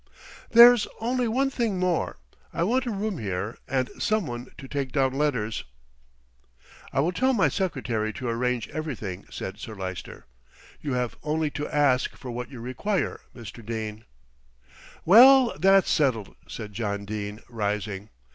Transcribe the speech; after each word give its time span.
"There's 0.49 0.87
only 0.99 1.27
one 1.27 1.51
thing 1.51 1.77
more; 1.77 2.17
I 2.51 2.63
want 2.63 2.87
a 2.87 2.89
room 2.89 3.19
here 3.19 3.59
and 3.67 3.87
someone 3.99 4.47
to 4.57 4.67
take 4.67 4.91
down 4.91 5.13
letters." 5.13 5.63
"I 6.91 6.99
will 7.01 7.11
tell 7.11 7.33
my 7.33 7.49
secretary 7.49 8.11
to 8.13 8.27
arrange 8.27 8.67
everything," 8.69 9.25
said 9.29 9.59
Sir 9.59 9.75
Lyster. 9.75 10.25
"You 10.81 10.93
have 10.93 11.17
only 11.21 11.51
to 11.51 11.67
ask 11.69 12.15
for 12.17 12.31
what 12.31 12.49
you 12.49 12.61
require, 12.61 13.19
Mr. 13.35 13.63
Dene." 13.63 14.05
"Well, 15.05 15.55
that's 15.59 15.91
settled," 15.91 16.35
said 16.47 16.73
John 16.73 17.05
Dene, 17.05 17.39
rising. 17.47 18.09